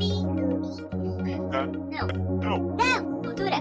[0.00, 0.32] Não.
[2.40, 2.76] Não.
[2.76, 3.22] Não.
[3.22, 3.56] Cultura.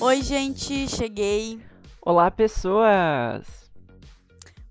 [0.00, 1.60] Oi, gente, cheguei.
[2.02, 3.46] Olá, pessoas!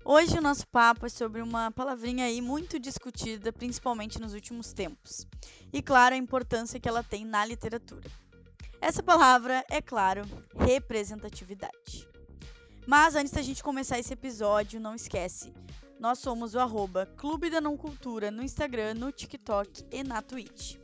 [0.04, 5.26] Hoje o nosso papo é sobre uma palavrinha aí muito discutida, principalmente nos últimos tempos.
[5.72, 8.10] E claro, a importância que ela tem na literatura.
[8.82, 12.06] Essa palavra é, claro, representatividade.
[12.86, 15.54] Mas antes da gente começar esse episódio, não esquece,
[15.98, 20.76] nós somos o arroba Clube da Não Cultura no Instagram, no TikTok e na Twitch.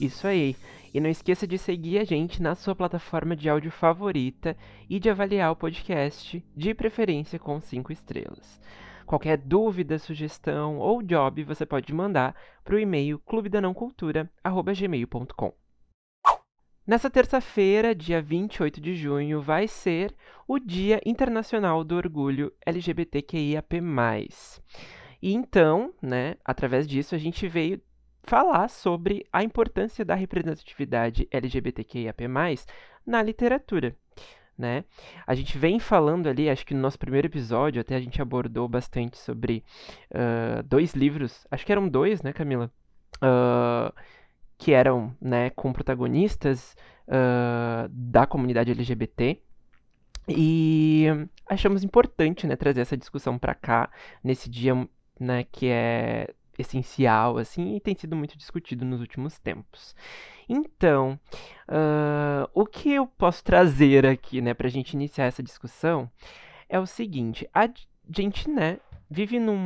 [0.00, 0.56] Isso aí.
[0.92, 4.54] E não esqueça de seguir a gente na sua plataforma de áudio favorita
[4.90, 8.60] e de avaliar o podcast, de preferência com 5 estrelas.
[9.06, 15.61] Qualquer dúvida, sugestão ou job você pode mandar para o e-mail clubedanãocultura.gmail.com.
[16.84, 20.12] Nessa terça-feira, dia 28 de junho, vai ser
[20.48, 23.80] o Dia Internacional do Orgulho LGBTQIAP+.
[25.22, 27.80] E então, né, através disso, a gente veio
[28.24, 32.24] falar sobre a importância da representatividade LGBTQIAP+,
[33.06, 33.96] na literatura.
[34.58, 34.84] Né?
[35.24, 38.68] A gente vem falando ali, acho que no nosso primeiro episódio até a gente abordou
[38.68, 39.64] bastante sobre
[40.10, 42.72] uh, dois livros, acho que eram dois, né, Camila?
[43.18, 43.94] Uh,
[44.62, 46.76] que eram né, com protagonistas
[47.08, 49.42] uh, da comunidade LGBT.
[50.28, 51.06] E
[51.48, 53.90] achamos importante né, trazer essa discussão para cá,
[54.22, 59.96] nesse dia né, que é essencial assim e tem sido muito discutido nos últimos tempos.
[60.48, 61.18] Então,
[61.68, 66.08] uh, o que eu posso trazer aqui né, a gente iniciar essa discussão
[66.68, 67.68] é o seguinte: a
[68.08, 68.78] gente né,
[69.12, 69.56] vive num,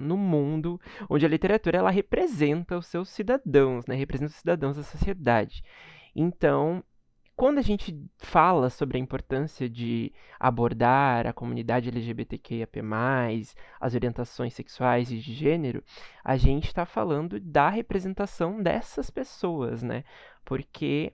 [0.00, 3.94] num mundo onde a literatura ela representa os seus cidadãos, né?
[3.94, 5.62] Representa os cidadãos da sociedade.
[6.14, 6.82] Então,
[7.36, 12.80] quando a gente fala sobre a importância de abordar a comunidade LGBTQIAP+,
[13.80, 15.82] as orientações sexuais e de gênero,
[16.22, 20.04] a gente está falando da representação dessas pessoas, né?
[20.44, 21.12] Porque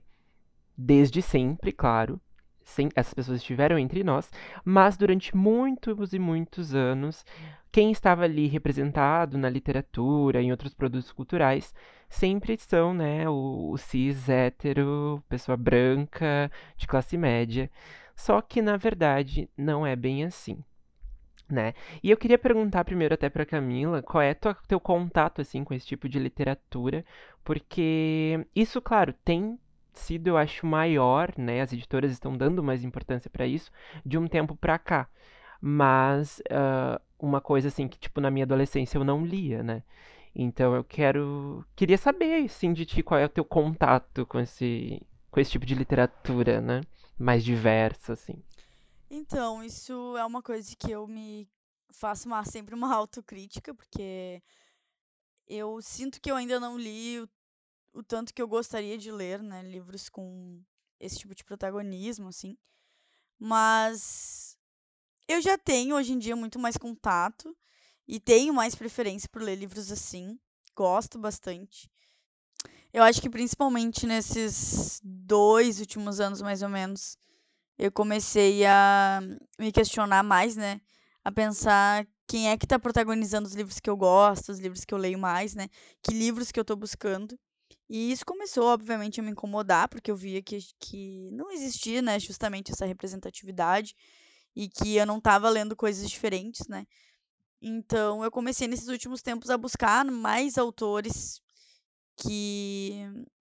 [0.77, 2.21] desde sempre, claro,
[2.63, 4.29] sem, essas pessoas estiveram entre nós,
[4.63, 7.25] mas durante muitos e muitos anos,
[7.71, 11.73] quem estava ali representado na literatura, em outros produtos culturais,
[12.09, 17.69] sempre são, né, o, o cis hétero, pessoa branca, de classe média.
[18.15, 20.63] Só que, na verdade, não é bem assim.
[21.49, 21.73] Né?
[22.01, 25.73] E eu queria perguntar primeiro até para Camila, qual é o teu contato assim com
[25.73, 27.03] esse tipo de literatura,
[27.43, 29.59] porque isso, claro, tem
[29.99, 31.61] sido, eu acho, maior, né?
[31.61, 33.71] As editoras estão dando mais importância para isso
[34.05, 35.09] de um tempo para cá.
[35.61, 39.83] Mas uh, uma coisa assim que, tipo, na minha adolescência eu não lia, né?
[40.33, 41.65] Então eu quero.
[41.75, 45.65] Queria saber, assim, de ti qual é o teu contato com esse, com esse tipo
[45.65, 46.81] de literatura, né?
[47.17, 48.41] Mais diversa, assim.
[49.09, 51.47] Então, isso é uma coisa que eu me
[51.91, 54.41] faço uma, sempre uma autocrítica, porque
[55.47, 57.29] eu sinto que eu ainda não li o
[57.93, 60.61] o tanto que eu gostaria de ler, né, livros com
[60.99, 62.57] esse tipo de protagonismo, assim.
[63.39, 64.57] Mas
[65.27, 67.55] eu já tenho hoje em dia muito mais contato
[68.07, 70.39] e tenho mais preferência por ler livros assim.
[70.75, 71.89] Gosto bastante.
[72.93, 77.17] Eu acho que principalmente nesses dois últimos anos, mais ou menos,
[77.77, 79.21] eu comecei a
[79.57, 80.81] me questionar mais, né?
[81.23, 84.93] A pensar quem é que está protagonizando os livros que eu gosto, os livros que
[84.93, 85.69] eu leio mais, né?
[86.03, 87.39] Que livros que eu estou buscando.
[87.93, 92.17] E isso começou, obviamente, a me incomodar, porque eu via que, que não existia, né,
[92.21, 93.93] justamente essa representatividade
[94.55, 96.87] e que eu não estava lendo coisas diferentes, né?
[97.61, 101.41] Então, eu comecei nesses últimos tempos a buscar mais autores
[102.15, 102.95] que,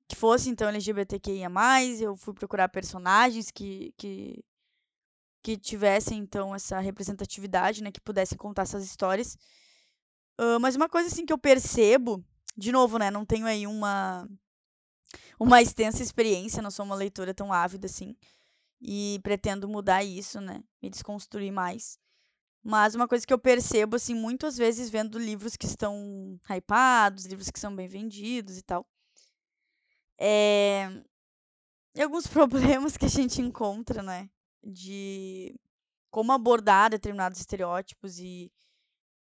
[0.08, 1.48] que fossem, então, LGBTQIA+,
[2.00, 4.44] eu fui procurar personagens que, que,
[5.44, 9.38] que tivessem, então, essa representatividade, né, que pudessem contar essas histórias.
[10.40, 12.24] Uh, mas uma coisa, assim, que eu percebo
[12.60, 14.28] de novo, né, não tenho aí uma
[15.38, 18.14] uma extensa experiência, não sou uma leitora tão ávida assim.
[18.82, 20.62] E pretendo mudar isso, né?
[20.82, 21.98] Me desconstruir mais.
[22.62, 27.50] Mas uma coisa que eu percebo, assim, muitas vezes vendo livros que estão hypados, livros
[27.50, 28.86] que são bem vendidos e tal,
[30.18, 31.02] é...
[31.94, 34.28] E alguns problemas que a gente encontra, né?
[34.62, 35.58] De
[36.10, 38.52] como abordar determinados estereótipos e,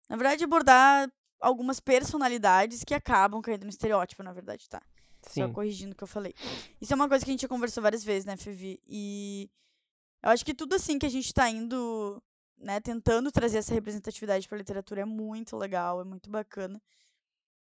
[0.09, 4.83] na verdade, abordar algumas personalidades que acabam caindo no estereótipo, na verdade, tá?
[5.23, 5.43] Sim.
[5.43, 6.35] Só corrigindo o que eu falei.
[6.81, 8.81] Isso é uma coisa que a gente já conversou várias vezes, né, Fevi?
[8.87, 9.51] E
[10.23, 12.23] eu acho que tudo assim que a gente tá indo,
[12.59, 16.81] né, tentando trazer essa representatividade pra literatura é muito legal, é muito bacana.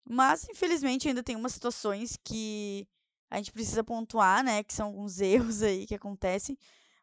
[0.05, 2.89] Mas, infelizmente, ainda tem umas situações que
[3.31, 6.59] a gente precisa pontuar, né, que são alguns erros aí que acontecem.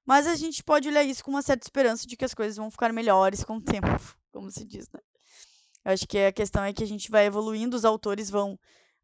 [0.06, 2.70] Mas a gente pode olhar isso com uma certa esperança de que as coisas vão
[2.70, 3.88] ficar melhores com o tempo,
[4.32, 5.00] como se diz, né?
[5.86, 8.54] Eu acho que a questão é que a gente vai evoluindo, os autores vão.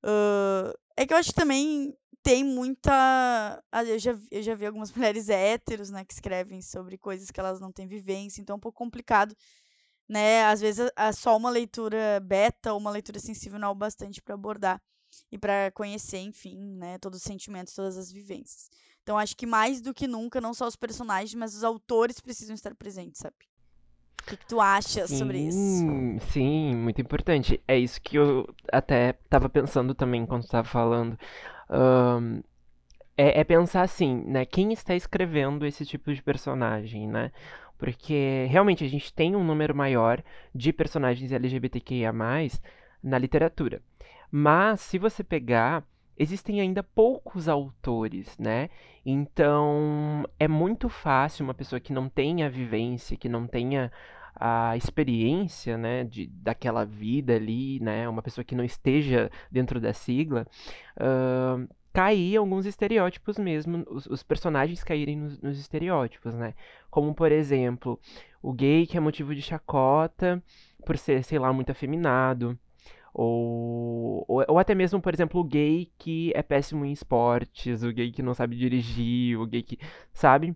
[0.03, 3.63] Uh, é que eu acho que também tem muita.
[3.87, 7.59] Eu já, eu já vi algumas mulheres héteros, né, que escrevem sobre coisas que elas
[7.59, 9.35] não têm vivência, então é um pouco complicado,
[10.09, 10.45] né?
[10.45, 14.21] Às vezes a, só uma leitura beta ou uma leitura sensível não é o bastante
[14.21, 14.81] para abordar
[15.31, 18.69] e para conhecer, enfim, né, todos os sentimentos, todas as vivências.
[19.03, 22.55] Então acho que mais do que nunca, não só os personagens, mas os autores precisam
[22.55, 23.50] estar presentes, sabe?
[24.21, 25.83] O que, que tu acha sim, sobre isso?
[26.31, 27.61] Sim, muito importante.
[27.67, 31.17] É isso que eu até estava pensando também quando estava falando.
[31.69, 32.41] Um,
[33.17, 34.45] é, é, pensar assim, né?
[34.45, 37.31] Quem está escrevendo esse tipo de personagem, né?
[37.77, 42.13] Porque realmente a gente tem um número maior de personagens LGBTQIA
[43.03, 43.81] na literatura.
[44.29, 45.83] Mas se você pegar,
[46.17, 48.69] existem ainda poucos autores, né?
[49.05, 53.91] Então é muito fácil uma pessoa que não tenha vivência, que não tenha
[54.35, 59.93] a experiência, né, de, daquela vida ali, né, uma pessoa que não esteja dentro da
[59.93, 60.47] sigla,
[60.97, 66.53] uh, cair alguns estereótipos mesmo, os, os personagens caírem nos, nos, estereótipos, né,
[66.89, 67.99] como por exemplo,
[68.41, 70.41] o gay que é motivo de chacota
[70.85, 72.57] por ser, sei lá, muito afeminado,
[73.13, 77.91] ou, ou, ou, até mesmo, por exemplo, o gay que é péssimo em esportes, o
[77.91, 79.77] gay que não sabe dirigir, o gay que.
[80.13, 80.55] Sabe?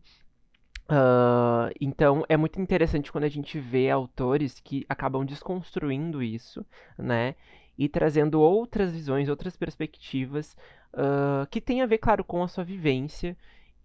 [0.88, 6.66] Uh, então é muito interessante quando a gente vê autores que acabam desconstruindo isso,
[6.98, 7.36] né?
[7.78, 10.56] E trazendo outras visões, outras perspectivas
[10.94, 13.36] uh, que tem a ver, claro, com a sua vivência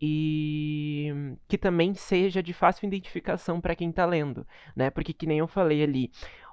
[0.00, 4.46] e que também seja de fácil identificação para quem está lendo,
[4.76, 4.90] né?
[4.90, 6.10] Porque que nem eu falei ali,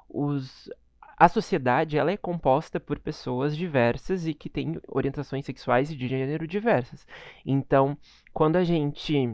[0.09, 0.69] os,
[1.17, 6.07] a sociedade ela é composta por pessoas diversas e que têm orientações sexuais e de
[6.07, 7.07] gênero diversas.
[7.43, 7.97] Então,
[8.31, 9.27] quando a gente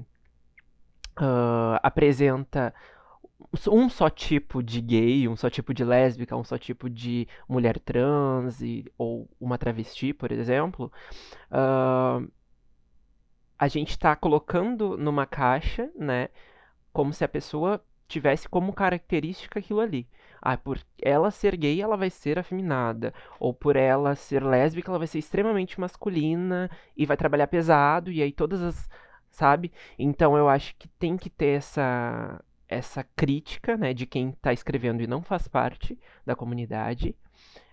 [1.20, 2.74] uh, apresenta
[3.70, 7.78] um só tipo de gay, um só tipo de lésbica, um só tipo de mulher
[7.80, 10.90] trans e, ou uma travesti, por exemplo,
[11.52, 12.26] uh,
[13.60, 16.30] a gente está colocando numa caixa, né,
[16.94, 20.08] como se a pessoa tivesse como característica aquilo ali.
[20.42, 23.14] Ah, por ela ser gay, ela vai ser afeminada.
[23.40, 28.12] Ou por ela ser lésbica, ela vai ser extremamente masculina e vai trabalhar pesado.
[28.12, 28.90] E aí todas as
[29.34, 29.72] sabe?
[29.98, 35.04] Então eu acho que tem que ter essa essa crítica, né, de quem está escrevendo
[35.04, 37.16] e não faz parte da comunidade.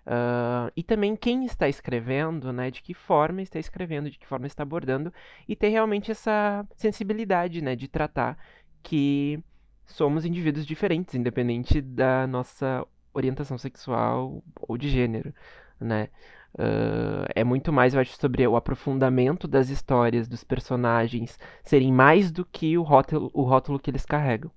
[0.06, 4.46] Uh, e também quem está escrevendo, né, de que forma está escrevendo, de que forma
[4.46, 5.12] está abordando,
[5.48, 8.36] e ter realmente essa sensibilidade, né, de tratar
[8.82, 9.42] que
[9.90, 15.34] somos indivíduos diferentes, independente da nossa orientação sexual ou de gênero,
[15.81, 16.08] né?
[16.54, 22.32] Uh, é muito mais, eu acho, sobre o aprofundamento das histórias dos personagens serem mais
[22.32, 24.50] do que o rótulo, o rótulo que eles carregam,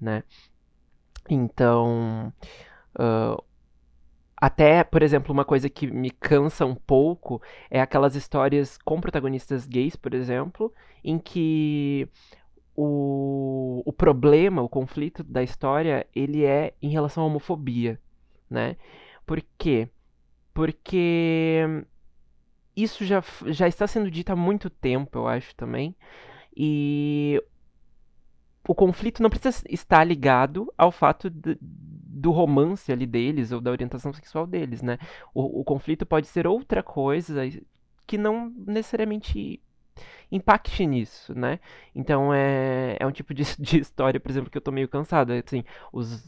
[0.00, 0.22] né?
[1.28, 2.32] Então,
[2.98, 3.42] uh,
[4.36, 7.40] até, por exemplo, uma coisa que me cansa um pouco
[7.70, 10.72] é aquelas histórias com protagonistas gays, por exemplo,
[11.04, 12.08] em que
[12.76, 18.00] o, o problema, o conflito da história, ele é em relação à homofobia,
[18.50, 18.76] né?
[19.26, 19.88] Por quê?
[20.54, 21.84] porque
[22.76, 25.94] isso já, já está sendo dito há muito tempo, eu acho também.
[26.56, 27.42] E
[28.66, 33.70] o conflito não precisa estar ligado ao fato de, do romance ali deles ou da
[33.70, 34.98] orientação sexual deles, né?
[35.34, 37.42] O, o, conflito pode ser outra coisa
[38.06, 39.60] que não necessariamente
[40.32, 41.60] impacte nisso, né?
[41.94, 45.32] Então é, é um tipo de, de história, por exemplo, que eu tô meio cansado.
[45.32, 45.62] Assim,
[45.92, 46.26] os,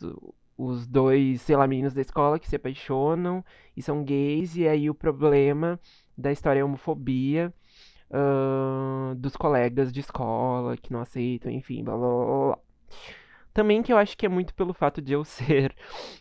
[0.56, 3.44] os dois, sei lá, meninos da escola que se apaixonam
[3.76, 5.80] e são gays, e aí o problema
[6.16, 7.52] da história é a homofobia
[8.10, 12.46] uh, dos colegas de escola que não aceitam, enfim, blá blá blá.
[12.46, 12.58] blá.
[13.52, 15.74] Também que eu acho que é muito pelo fato de eu ser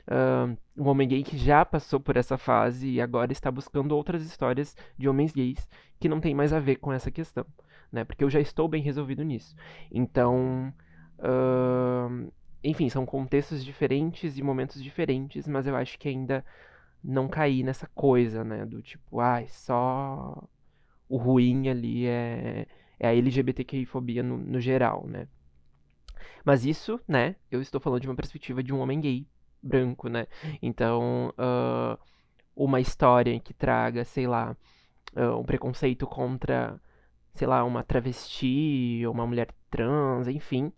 [0.08, 4.24] uh, um homem gay que já passou por essa fase e agora está buscando outras
[4.24, 5.68] histórias de homens gays
[6.00, 7.46] que não tem mais a ver com essa questão,
[7.92, 8.04] né?
[8.04, 9.56] Porque eu já estou bem resolvido nisso.
[9.92, 10.74] Então,
[11.20, 12.32] uh,
[12.64, 16.46] enfim, são contextos diferentes e momentos diferentes, mas eu acho que ainda
[17.04, 18.66] não caí nessa coisa, né?
[18.66, 20.50] Do tipo, ai, ah, só
[21.10, 22.66] o ruim ali é,
[23.00, 25.28] é a LGBTQI-fobia no, no geral, né?
[26.46, 27.36] Mas isso, né?
[27.52, 29.28] Eu estou falando de uma perspectiva de um homem gay
[29.62, 30.28] branco, né?
[30.62, 31.98] Então, uh,
[32.56, 34.56] uma história que traga, sei lá,
[35.16, 36.80] uh, um preconceito contra,
[37.34, 40.72] sei lá, uma travesti ou uma mulher trans, enfim,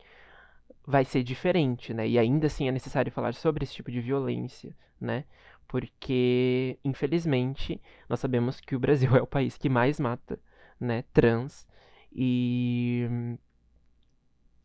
[0.86, 2.08] vai ser diferente, né?
[2.08, 5.26] E ainda assim é necessário falar sobre esse tipo de violência, né?
[5.68, 10.40] Porque, infelizmente, nós sabemos que o Brasil é o país que mais mata,
[10.80, 11.68] né, trans.
[12.14, 13.08] E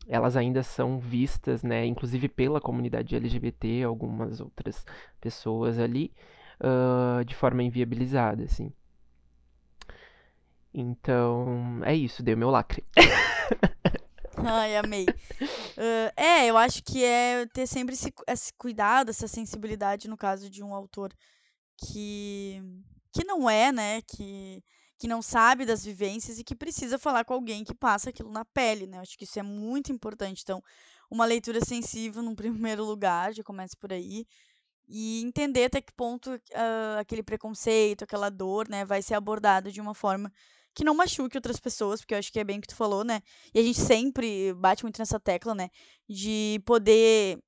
[0.07, 4.85] elas ainda são vistas, né, inclusive pela comunidade LGBT, algumas outras
[5.19, 6.11] pessoas ali,
[6.59, 8.71] uh, de forma inviabilizada, assim.
[10.73, 12.83] Então, é isso, dei o meu lacre.
[14.37, 15.05] Ai, amei.
[15.05, 20.49] Uh, é, eu acho que é ter sempre esse, esse cuidado, essa sensibilidade no caso
[20.49, 21.13] de um autor
[21.77, 22.61] que,
[23.11, 24.63] que não é, né, que,
[24.97, 28.45] que não sabe das vivências e que precisa falar com alguém que passa aquilo na
[28.45, 28.97] pele, né?
[28.97, 30.41] Eu acho que isso é muito importante.
[30.43, 30.63] Então,
[31.09, 34.25] uma leitura sensível, num primeiro lugar, já começa por aí,
[34.87, 39.79] e entender até que ponto uh, aquele preconceito, aquela dor, né, vai ser abordado de
[39.79, 40.31] uma forma
[40.73, 43.03] que não machuque outras pessoas, porque eu acho que é bem o que tu falou,
[43.03, 43.21] né?
[43.53, 45.69] E a gente sempre bate muito nessa tecla, né?
[46.07, 47.39] De poder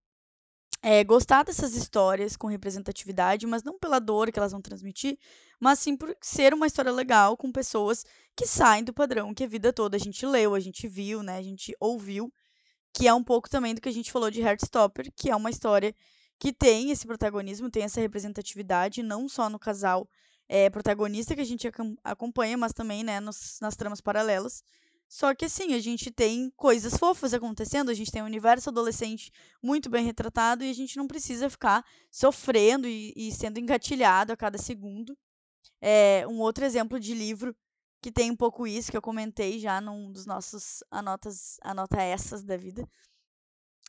[0.81, 5.17] é, gostar dessas histórias com representatividade, mas não pela dor que elas vão transmitir,
[5.57, 8.03] mas sim por ser uma história legal com pessoas
[8.35, 11.37] que saem do padrão que a vida toda a gente leu, a gente viu, né?
[11.37, 12.31] A gente ouviu,
[12.93, 15.49] que é um pouco também do que a gente falou de Heartstopper, que é uma
[15.49, 15.95] história
[16.37, 20.05] que tem esse protagonismo, tem essa representatividade, não só no casal
[20.47, 21.69] é, protagonista que a gente
[22.03, 24.63] acompanha, mas também né, nos, nas tramas paralelas.
[25.07, 29.31] Só que assim, a gente tem coisas fofas acontecendo, a gente tem um universo adolescente
[29.62, 34.38] muito bem retratado e a gente não precisa ficar sofrendo e, e sendo engatilhado a
[34.38, 35.15] cada segundo.
[35.79, 37.55] É, um outro exemplo de livro
[38.01, 42.43] que tem um pouco isso, que eu comentei já num dos nossos anotas, anota essas
[42.43, 42.88] da vida.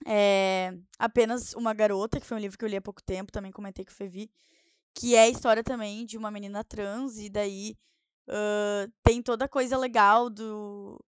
[0.06, 3.50] É, Apenas Uma Garota, que foi um livro que eu li há pouco tempo, também
[3.50, 4.30] comentei com o Fevi
[4.94, 7.76] que é a história também de uma menina trans, e daí
[8.28, 11.02] uh, tem toda a coisa legal do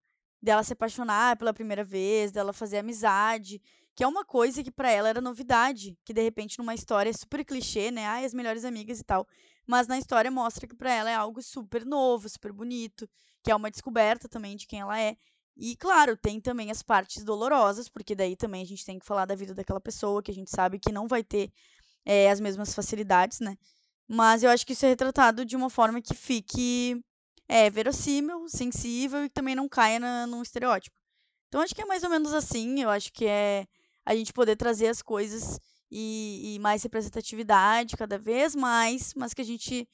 [0.41, 3.61] dela se apaixonar pela primeira vez, dela fazer amizade,
[3.95, 7.45] que é uma coisa que para ela era novidade, que de repente numa história super
[7.45, 9.25] clichê, né, ai, as melhores amigas e tal,
[9.65, 13.07] mas na história mostra que para ela é algo super novo, super bonito,
[13.41, 15.15] que é uma descoberta também de quem ela é.
[15.55, 19.25] E claro, tem também as partes dolorosas, porque daí também a gente tem que falar
[19.25, 21.51] da vida daquela pessoa que a gente sabe que não vai ter
[22.05, 23.57] é, as mesmas facilidades, né?
[24.07, 27.01] Mas eu acho que isso é retratado de uma forma que fique
[27.47, 30.95] é, verossímil, sensível e que também não caia na, num estereótipo.
[31.47, 32.81] Então acho que é mais ou menos assim.
[32.81, 33.65] Eu acho que é
[34.05, 39.41] a gente poder trazer as coisas e, e mais representatividade cada vez mais, mas que
[39.41, 39.87] a gente,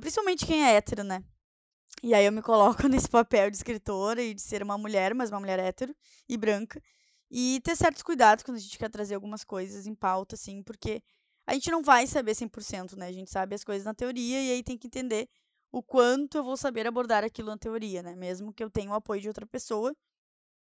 [0.00, 1.24] principalmente quem é hétero, né?
[2.02, 5.30] E aí eu me coloco nesse papel de escritora e de ser uma mulher, mas
[5.30, 5.94] uma mulher hétero
[6.28, 6.80] e branca.
[7.30, 11.02] E ter certos cuidados quando a gente quer trazer algumas coisas em pauta, assim, porque
[11.46, 13.06] a gente não vai saber 100%, né?
[13.06, 15.28] A gente sabe as coisas na teoria e aí tem que entender
[15.70, 18.14] o quanto eu vou saber abordar aquilo na teoria, né?
[18.14, 19.94] Mesmo que eu tenha o apoio de outra pessoa.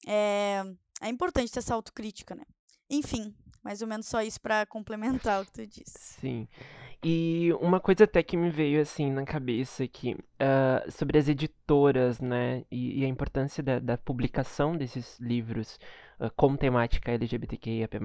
[0.06, 0.62] É,
[1.00, 2.44] é importante ter essa autocrítica, né?
[2.88, 6.18] Enfim, mais ou menos só isso para complementar o que tu disse.
[6.20, 6.48] Sim.
[7.02, 12.20] E uma coisa até que me veio assim na cabeça aqui, uh, sobre as editoras,
[12.20, 15.78] né, e, e a importância da, da, publicação desses livros
[16.18, 17.98] uh, com temática LGBTQIAP+,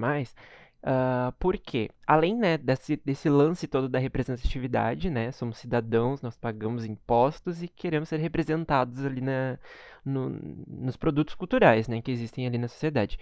[0.86, 6.86] Uh, porque, além né, desse, desse lance todo da representatividade, né, somos cidadãos, nós pagamos
[6.86, 9.58] impostos e queremos ser representados ali na,
[10.06, 10.30] no,
[10.68, 13.18] nos produtos culturais né, que existem ali na sociedade.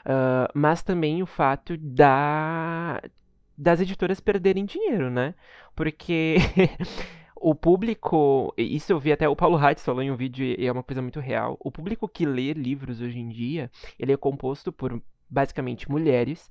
[0.00, 3.00] Uh, mas também o fato da,
[3.56, 5.34] das editoras perderem dinheiro, né?
[5.74, 6.36] Porque
[7.34, 10.70] o público, isso eu vi até o Paulo Hatz falou em um vídeo e é
[10.70, 11.56] uma coisa muito real.
[11.58, 15.00] O público que lê livros hoje em dia, ele é composto por
[15.30, 16.50] basicamente mulheres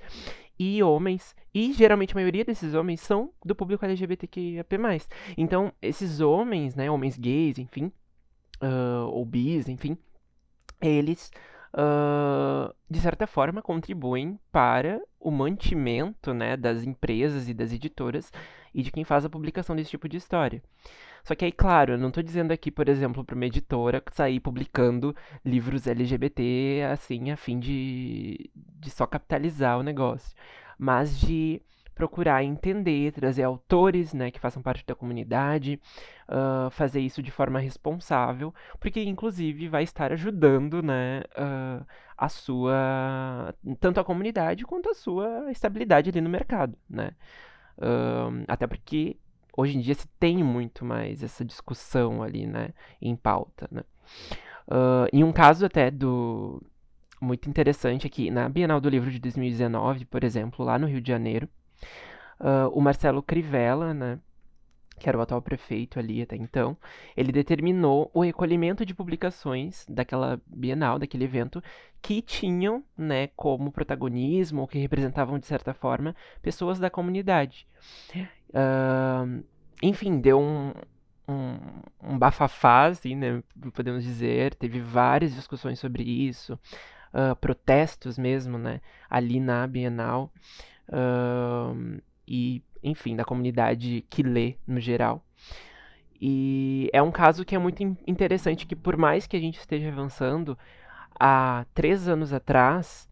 [0.59, 4.75] e homens, e geralmente a maioria desses homens são do público LGBTQIAP+.
[5.38, 7.91] Então, esses homens, né, homens gays, enfim,
[8.62, 9.98] uh, ou bis, enfim,
[10.81, 11.31] eles,
[11.74, 18.31] uh, de certa forma, contribuem para o mantimento, né, das empresas e das editoras
[18.74, 20.62] e de quem faz a publicação desse tipo de história.
[21.23, 24.39] Só que aí, claro, eu não estou dizendo aqui, por exemplo, para uma editora sair
[24.39, 30.35] publicando livros LGBT, assim, a fim de, de só capitalizar o negócio.
[30.77, 31.61] Mas de
[31.99, 35.77] procurar entender, trazer autores né, que façam parte da comunidade,
[36.29, 41.85] uh, fazer isso de forma responsável, porque inclusive vai estar ajudando né, uh,
[42.17, 43.53] a sua.
[43.81, 46.77] tanto a comunidade quanto a sua estabilidade ali no mercado.
[46.89, 47.11] Né?
[47.77, 49.17] Uh, até porque
[49.59, 52.69] hoje em dia se tem muito mais essa discussão ali, né,
[53.01, 53.83] em pauta, né.
[54.67, 56.61] Uh, em um caso até do
[57.21, 61.11] muito interessante aqui na Bienal do Livro de 2019, por exemplo, lá no Rio de
[61.11, 61.49] Janeiro,
[62.39, 64.19] uh, o Marcelo Crivella, né,
[64.99, 66.77] que era o atual prefeito ali até então,
[67.17, 71.63] ele determinou o recolhimento de publicações daquela Bienal, daquele evento,
[72.01, 77.65] que tinham, né, como protagonismo, ou que representavam, de certa forma, pessoas da comunidade.
[78.49, 79.43] Uh,
[79.81, 80.73] enfim, deu um,
[81.27, 81.57] um,
[82.03, 83.41] um bafafá, assim, né,
[83.73, 84.53] podemos dizer.
[84.55, 86.59] Teve várias discussões sobre isso.
[87.13, 90.31] uh, protestos mesmo, né, ali na Bienal,
[90.89, 95.24] uh, e, enfim, da comunidade que lê no geral.
[96.21, 99.89] E é um caso que é muito interessante, que por mais que a gente esteja
[99.89, 100.57] avançando,
[101.19, 103.09] há três anos atrás,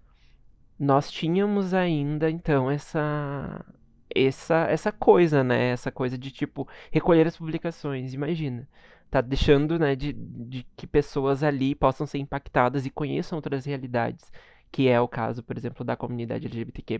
[0.79, 3.65] nós tínhamos ainda, então, essa,
[4.13, 5.69] essa, essa coisa, né?
[5.69, 8.67] Essa coisa de, tipo, recolher as publicações, imagina
[9.09, 14.31] tá deixando, né, de, de que pessoas ali possam ser impactadas e conheçam outras realidades,
[14.71, 16.99] que é o caso, por exemplo, da comunidade LGBTQ+,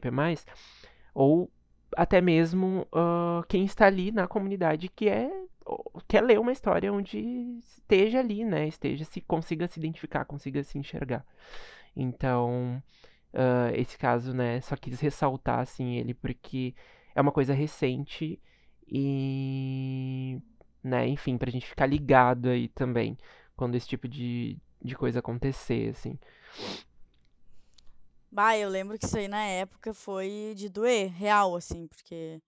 [1.14, 1.52] ou
[1.96, 5.30] até mesmo uh, quem está ali na comunidade que é
[6.08, 7.20] quer ler uma história onde
[7.60, 11.26] esteja ali, né, esteja se consiga se identificar, consiga se enxergar.
[11.96, 12.82] Então,
[13.34, 16.74] uh, esse caso, né, só quis ressaltar assim ele porque
[17.14, 18.40] é uma coisa recente
[18.88, 20.42] e
[20.88, 21.08] né?
[21.08, 23.18] Enfim, pra gente ficar ligado aí também
[23.56, 26.18] quando esse tipo de, de coisa acontecer, assim.
[28.32, 32.42] Bah, eu lembro que isso aí na época foi de doer, real, assim, porque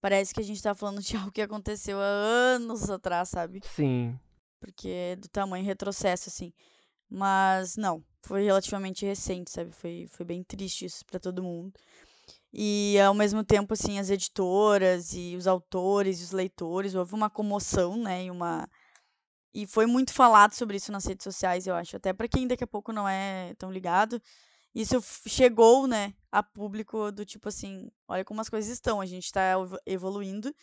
[0.00, 3.60] parece que a gente tá falando de algo que aconteceu há anos atrás, sabe?
[3.64, 4.18] Sim.
[4.60, 6.52] Porque é do tamanho retrocesso, assim.
[7.10, 9.72] Mas não, foi relativamente recente, sabe?
[9.72, 11.72] Foi, foi bem triste isso pra todo mundo.
[12.52, 17.28] E ao mesmo tempo, assim, as editoras e os autores e os leitores, houve uma
[17.30, 18.68] comoção, né, e uma
[19.54, 22.62] e foi muito falado sobre isso nas redes sociais, eu acho, até para quem daqui
[22.64, 24.20] a pouco não é tão ligado.
[24.74, 29.24] Isso chegou, né, a público do tipo assim, olha como as coisas estão, a gente
[29.24, 29.54] está
[29.86, 30.54] evoluindo,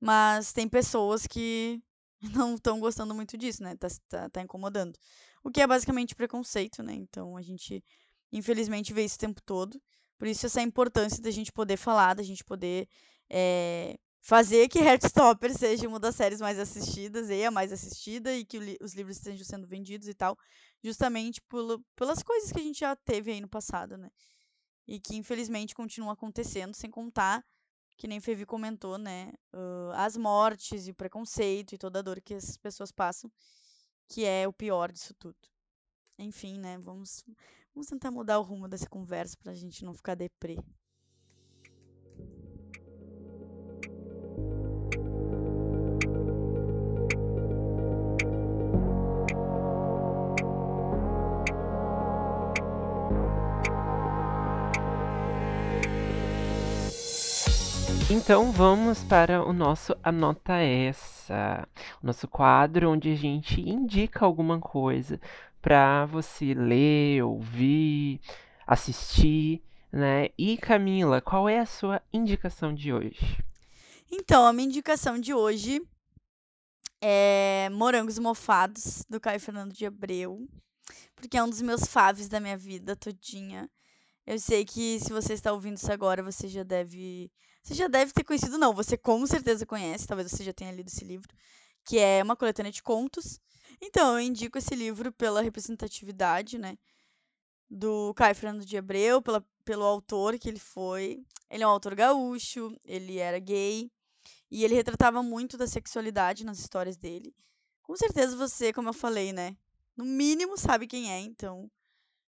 [0.00, 1.82] mas tem pessoas que
[2.34, 3.76] não estão gostando muito disso, né?
[3.76, 4.98] Tá, tá, tá incomodando.
[5.44, 6.94] O que é basicamente preconceito, né?
[6.94, 7.84] Então a gente,
[8.32, 9.80] infelizmente, vê isso o tempo todo.
[10.18, 12.88] Por isso essa importância da gente poder falar, da gente poder
[13.28, 18.44] é, fazer que Heartstopper seja uma das séries mais assistidas e a mais assistida e
[18.44, 20.38] que os livros estejam sendo vendidos e tal,
[20.82, 21.42] justamente
[21.96, 24.10] pelas coisas que a gente já teve aí no passado, né?
[24.86, 27.44] E que infelizmente continuam acontecendo, sem contar,
[27.96, 29.32] que nem Fevi comentou, né?
[29.52, 33.30] Uh, as mortes e o preconceito e toda a dor que as pessoas passam,
[34.08, 35.36] que é o pior disso tudo.
[36.18, 36.78] Enfim, né?
[36.78, 37.24] Vamos
[37.74, 40.58] Vamos tentar mudar o rumo dessa conversa pra gente não ficar deprê.
[58.14, 61.66] Então vamos para o nosso Anota Essa,
[62.02, 65.18] o nosso quadro onde a gente indica alguma coisa
[65.62, 68.20] para você ler, ouvir,
[68.66, 70.28] assistir, né?
[70.36, 73.42] E Camila, qual é a sua indicação de hoje?
[74.10, 75.80] Então, a minha indicação de hoje
[77.00, 80.46] é Morangos Mofados, do Caio Fernando de Abreu,
[81.16, 83.70] porque é um dos meus faves da minha vida todinha.
[84.26, 87.30] Eu sei que se você está ouvindo isso agora, você já deve.
[87.62, 90.88] Você já deve ter conhecido, não, você com certeza conhece, talvez você já tenha lido
[90.88, 91.34] esse livro,
[91.84, 93.40] que é uma coletânea de contos
[93.84, 96.78] então, eu indico esse livro pela representatividade, né?
[97.68, 101.26] Do Caio Fernando de Abreu, pela, pelo autor que ele foi.
[101.50, 103.90] Ele é um autor gaúcho, ele era gay,
[104.48, 107.34] e ele retratava muito da sexualidade nas histórias dele.
[107.82, 109.56] Com certeza você, como eu falei, né?
[109.96, 111.68] No mínimo sabe quem é, então.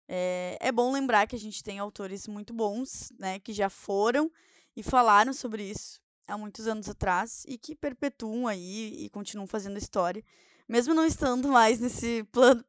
[0.06, 3.38] É, é bom lembrar que a gente tem autores muito bons, né?
[3.40, 4.30] Que já foram
[4.78, 9.76] e falaram sobre isso há muitos anos atrás e que perpetuam aí e continuam fazendo
[9.76, 10.24] história
[10.68, 12.64] mesmo não estando mais nesse plano,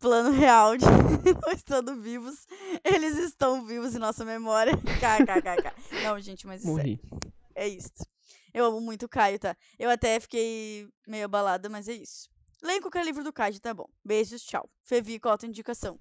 [0.00, 0.84] plano real de
[1.44, 2.46] não estando vivos,
[2.82, 4.72] eles estão vivos em nossa memória.
[4.98, 6.02] KKKK.
[6.02, 6.98] Não, gente, mas isso é,
[7.54, 7.92] é isso.
[8.54, 9.54] Eu amo muito o Caio, tá?
[9.78, 12.30] Eu até fiquei meio abalada, mas é isso.
[12.62, 13.86] Leia qualquer livro do Caio, tá bom.
[14.02, 14.68] Beijos, tchau.
[14.82, 15.98] Fevi, qual a tua indicação?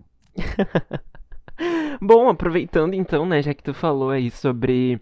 [2.01, 4.99] Bom, aproveitando então, né, já que tu falou aí sobre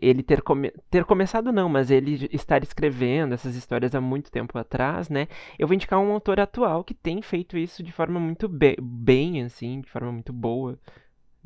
[0.00, 4.58] ele ter, come ter começado não, mas ele estar escrevendo essas histórias há muito tempo
[4.58, 5.28] atrás, né?
[5.58, 9.42] Eu vou indicar um autor atual que tem feito isso de forma muito be bem,
[9.42, 10.78] assim, de forma muito boa.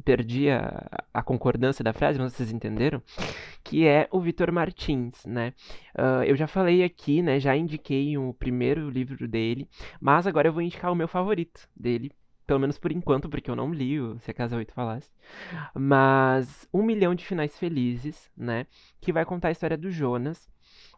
[0.04, 3.00] Perdi a, a, concordância da frase, mas vocês entenderam?
[3.62, 5.52] Que é o Vitor Martins, né?
[5.96, 7.38] Uh, eu já falei aqui, né?
[7.38, 9.68] Já indiquei o primeiro livro dele,
[10.00, 12.10] mas agora eu vou indicar o meu favorito dele,
[12.46, 15.10] pelo menos por enquanto, porque eu não li o Se a Casa 8 Falasse.
[15.74, 18.66] Mas Um Milhão de Finais Felizes, né?
[19.00, 20.50] Que vai contar a história do Jonas.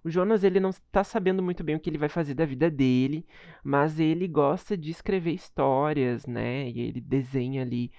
[0.05, 2.71] O Jonas, ele não está sabendo muito bem o que ele vai fazer da vida
[2.71, 3.27] dele,
[3.63, 6.69] mas ele gosta de escrever histórias, né?
[6.71, 7.91] E ele desenha ali.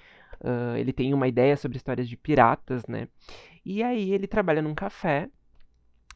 [0.42, 3.08] Uh, ele tem uma ideia sobre histórias de piratas, né?
[3.66, 5.30] E aí ele trabalha num café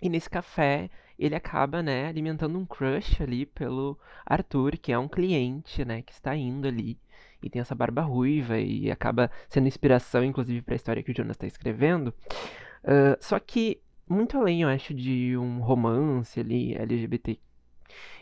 [0.02, 0.89] E nesse café,
[1.20, 6.12] ele acaba, né, alimentando um crush ali pelo Arthur, que é um cliente, né, que
[6.13, 7.00] está indo ali
[7.41, 11.15] e tem essa barba ruiva e acaba sendo inspiração, inclusive, para a história que o
[11.15, 12.13] Jonas está escrevendo.
[12.84, 17.39] Uh, só que, muito além, eu acho, de um romance ali, LGBT,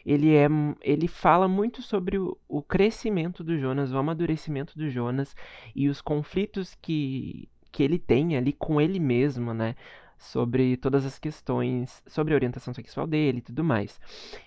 [0.06, 0.48] ele, é,
[0.82, 5.36] ele fala muito sobre o, o crescimento do Jonas, o amadurecimento do Jonas
[5.76, 9.76] e os conflitos que, que ele tem ali com ele mesmo, né?
[10.20, 14.00] Sobre todas as questões sobre a orientação sexual dele e tudo mais.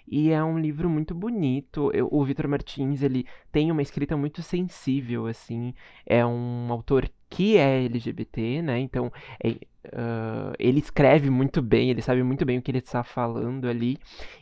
[0.06, 1.90] E é um livro muito bonito.
[1.94, 5.74] Eu, o Vitor Martins, ele tem uma escrita muito sensível, assim.
[6.06, 8.78] É um autor que é LGBT, né?
[8.78, 9.11] Então,
[9.42, 13.66] é, uh, ele escreve muito bem, ele sabe muito bem o que ele está falando
[13.66, 13.98] ali.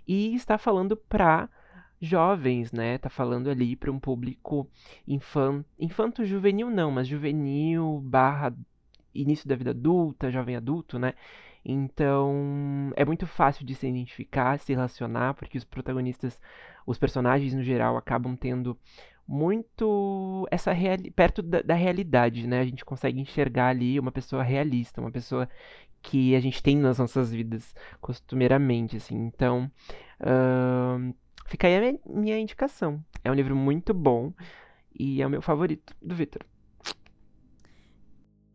[0.06, 1.48] E está falando para
[2.00, 2.98] jovens, né?
[2.98, 4.68] Tá falando ali para um público
[5.06, 8.54] infan infanto juvenil não, mas juvenil barra
[9.14, 11.14] início da vida adulta, jovem adulto, né?
[11.64, 16.40] Então, é muito fácil de se identificar, se relacionar, porque os protagonistas,
[16.86, 18.78] os personagens no geral, acabam tendo
[19.28, 20.72] muito essa
[21.14, 22.60] perto da, da, realidade, né?
[22.60, 25.48] A gente consegue enxergar ali uma pessoa realista, uma pessoa
[26.02, 29.16] que a gente tem nas nossas vidas costumeiramente, assim.
[29.16, 29.70] Então,
[30.20, 31.14] uh,
[31.46, 33.04] fica aí a minha indicação.
[33.22, 34.32] É um livro muito bom
[34.98, 36.44] e é o meu favorito do Victor.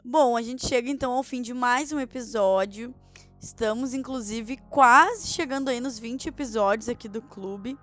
[0.07, 2.93] Bom, a gente chega então ao fim de mais um episódio.
[3.41, 7.75] Estamos, inclusive, quase chegando aí nos 20 episódios aqui do clube.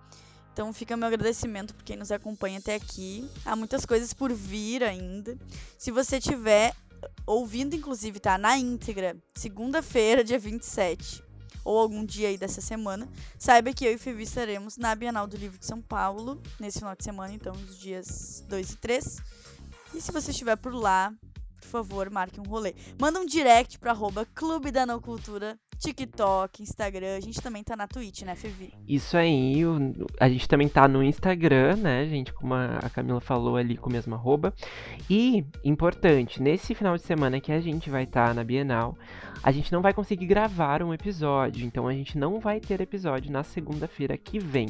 [0.52, 3.28] Então fica meu agradecimento por quem nos acompanha até aqui.
[3.44, 5.36] Há muitas coisas por vir ainda.
[5.76, 6.72] Se você tiver
[7.26, 8.38] ouvindo, inclusive, tá?
[8.38, 11.24] Na íntegra, segunda-feira, dia 27,
[11.64, 15.36] ou algum dia aí dessa semana, saiba que eu e Fevi estaremos na Bienal do
[15.36, 19.16] Livro de São Paulo, nesse final de semana, então, os dias 2 e 3.
[19.94, 21.12] E se você estiver por lá,
[21.62, 22.74] por favor, marque um rolê.
[23.00, 27.16] Manda um direct pro arroba Clube da Não Cultura, TikTok, Instagram.
[27.16, 28.74] A gente também tá na Twitch, né, Fevi?
[28.86, 29.62] Isso aí,
[30.20, 32.32] a gente também tá no Instagram, né, gente?
[32.32, 34.52] Como a Camila falou ali com o mesmo arroba.
[35.08, 38.98] E, importante, nesse final de semana que a gente vai estar tá na Bienal,
[39.42, 41.64] a gente não vai conseguir gravar um episódio.
[41.64, 44.66] Então a gente não vai ter episódio na segunda-feira que vem,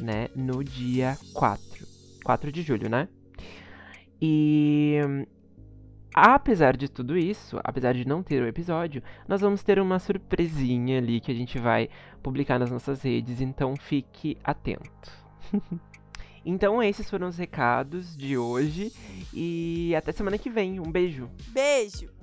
[0.00, 0.28] né?
[0.34, 1.86] No dia 4.
[2.24, 3.08] 4 de julho, né?
[4.20, 4.98] E
[6.14, 10.98] Apesar de tudo isso, apesar de não ter o episódio, nós vamos ter uma surpresinha
[10.98, 11.88] ali que a gente vai
[12.22, 15.12] publicar nas nossas redes, então fique atento.
[16.44, 18.92] então esses foram os recados de hoje
[19.32, 20.80] e até semana que vem.
[20.80, 21.30] Um beijo.
[21.50, 22.17] Beijo.